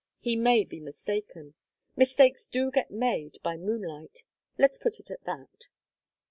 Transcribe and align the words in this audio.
He 0.19 0.35
may 0.35 0.63
be 0.63 0.79
mistaken. 0.79 1.53
Mistakes 1.95 2.47
do 2.47 2.71
get 2.71 2.89
made 2.89 3.37
by 3.43 3.55
moonlight. 3.55 4.23
Let's 4.57 4.79
put 4.79 4.99
it 4.99 5.11
at 5.11 5.25
that." 5.25 5.67